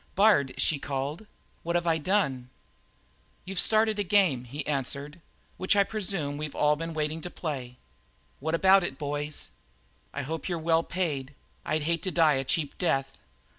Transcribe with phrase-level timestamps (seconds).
[0.15, 1.27] "Bard," she called,
[1.61, 2.49] "what have I done?"
[3.45, 5.21] "You've started a game," he answered,
[5.57, 7.77] "which I presume we've all been waiting to play.
[8.39, 9.49] What about it, boys?
[10.11, 13.15] I hope you're well paid; I'd hate to die a cheap death."